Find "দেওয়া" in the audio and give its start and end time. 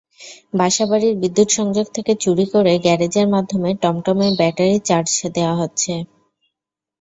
5.35-5.55